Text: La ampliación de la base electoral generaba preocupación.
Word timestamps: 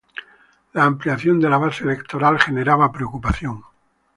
La 0.73 0.83
ampliación 0.85 1.39
de 1.39 1.47
la 1.47 1.59
base 1.59 1.83
electoral 1.83 2.39
generaba 2.39 2.91
preocupación. 2.91 3.63